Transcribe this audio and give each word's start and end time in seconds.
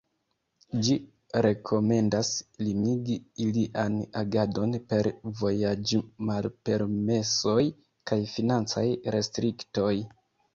Ĝi 0.85 0.93
rekomendas 1.45 2.31
limigi 2.67 3.17
ilian 3.45 3.99
agadon 4.23 4.73
per 4.95 5.09
vojaĝmalpermesoj 5.43 7.57
kaj 8.13 8.19
financaj 8.35 8.85
restriktoj. 9.19 9.93